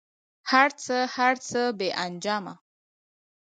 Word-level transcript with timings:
هر 0.51 0.69
څه، 0.83 0.97
هر 1.15 1.35
څه 1.49 1.61
بې 1.77 1.89
انجامه 2.05 2.53